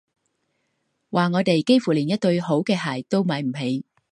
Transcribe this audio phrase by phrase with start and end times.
[1.11, 3.85] 話我哋幾乎連一對好啲嘅鞋都買唔起